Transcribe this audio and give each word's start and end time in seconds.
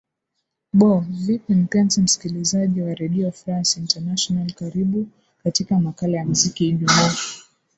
bo 0.73 1.05
vipi 1.09 1.55
mpenzi 1.55 2.01
msikilizaji 2.01 2.81
wa 2.81 2.93
redio 2.95 3.31
france 3.31 3.79
international 3.79 4.51
karibu 4.51 5.07
katika 5.43 5.79
makala 5.79 6.17
ya 6.17 6.25
mziki 6.25 6.67
ijumaa 6.67 7.09